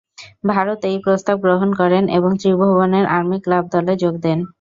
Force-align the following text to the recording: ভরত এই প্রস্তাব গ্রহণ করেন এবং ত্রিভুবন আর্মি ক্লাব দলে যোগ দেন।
ভরত 0.49 0.81
এই 0.85 0.97
প্রস্তাব 1.05 1.35
গ্রহণ 1.45 1.69
করেন 1.79 2.03
এবং 2.17 2.31
ত্রিভুবন 2.41 2.91
আর্মি 3.09 3.37
ক্লাব 3.43 3.63
দলে 3.73 3.93
যোগ 4.03 4.13
দেন। 4.23 4.39